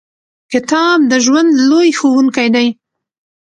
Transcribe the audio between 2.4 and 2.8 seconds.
دی.